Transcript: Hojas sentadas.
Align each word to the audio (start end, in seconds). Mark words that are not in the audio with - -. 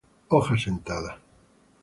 Hojas 0.29 0.63
sentadas. 0.63 1.15